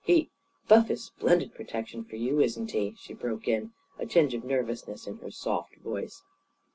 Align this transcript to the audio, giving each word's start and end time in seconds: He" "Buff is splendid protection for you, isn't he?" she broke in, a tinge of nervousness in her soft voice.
He" 0.03 0.31
"Buff 0.67 0.89
is 0.89 1.05
splendid 1.05 1.53
protection 1.53 2.03
for 2.05 2.15
you, 2.15 2.39
isn't 2.39 2.71
he?" 2.71 2.95
she 2.97 3.13
broke 3.13 3.47
in, 3.47 3.71
a 3.99 4.07
tinge 4.07 4.33
of 4.33 4.43
nervousness 4.43 5.05
in 5.05 5.17
her 5.17 5.29
soft 5.29 5.75
voice. 5.75 6.23